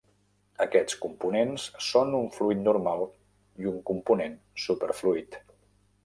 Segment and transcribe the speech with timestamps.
[0.63, 3.05] Aquests components són un fluid normal
[3.65, 5.37] i un component superfluid.